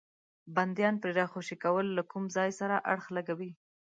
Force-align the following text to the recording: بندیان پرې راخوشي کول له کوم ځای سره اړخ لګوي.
بندیان 0.55 0.95
پرې 1.01 1.11
راخوشي 1.19 1.55
کول 1.63 1.85
له 1.97 2.03
کوم 2.11 2.23
ځای 2.35 2.49
سره 2.59 2.75
اړخ 2.91 3.05
لګوي. 3.17 3.51